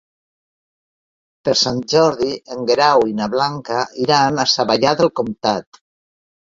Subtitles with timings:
[1.49, 5.85] Per Sant Jordi en Guerau i na Blanca iran a Savallà del Comtat.